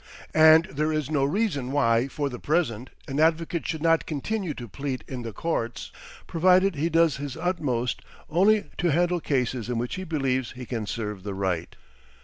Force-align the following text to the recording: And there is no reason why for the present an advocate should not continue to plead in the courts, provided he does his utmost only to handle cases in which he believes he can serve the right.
And 0.33 0.65
there 0.65 0.91
is 0.91 1.11
no 1.11 1.23
reason 1.23 1.71
why 1.71 2.07
for 2.07 2.27
the 2.27 2.39
present 2.39 2.89
an 3.07 3.19
advocate 3.19 3.67
should 3.67 3.83
not 3.83 4.07
continue 4.07 4.55
to 4.55 4.67
plead 4.67 5.03
in 5.07 5.21
the 5.21 5.31
courts, 5.31 5.91
provided 6.25 6.73
he 6.73 6.89
does 6.89 7.17
his 7.17 7.37
utmost 7.37 8.01
only 8.27 8.71
to 8.79 8.87
handle 8.91 9.19
cases 9.19 9.69
in 9.69 9.77
which 9.77 9.93
he 9.97 10.03
believes 10.03 10.53
he 10.53 10.65
can 10.65 10.87
serve 10.87 11.21
the 11.21 11.35
right. 11.35 11.75